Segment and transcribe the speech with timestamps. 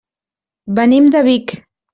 [0.79, 1.57] Venim de Vic.